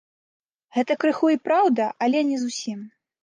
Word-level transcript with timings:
Гэта 0.77 0.95
крыху 1.03 1.29
й 1.33 1.41
праўда, 1.49 1.89
але 2.05 2.25
не 2.33 2.37
зусім. 2.47 2.79